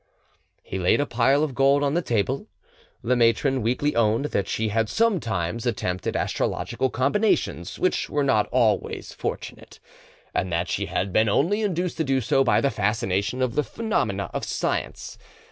[0.63, 2.47] He laid a pile of gold on the table.
[3.03, 9.11] The matron weakly owned that she had sometimes attempted astrological combinations which were not always
[9.13, 9.79] fortunate,
[10.33, 13.63] and that she had been only induced to do so by the fascination of the
[13.63, 15.19] phenomena of science.